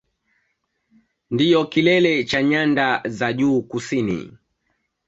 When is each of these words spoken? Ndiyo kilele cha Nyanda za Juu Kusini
Ndiyo 1.31 1.65
kilele 1.65 2.23
cha 2.23 2.43
Nyanda 2.43 3.03
za 3.07 3.33
Juu 3.33 3.61
Kusini 3.61 4.37